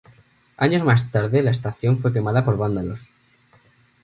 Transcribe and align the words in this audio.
Años 0.57 0.83
más 0.83 1.11
tarde 1.11 1.43
la 1.43 1.51
estación 1.51 1.99
fue 1.99 2.11
quemada 2.11 2.43
por 2.43 2.57
vándalos. 2.57 3.07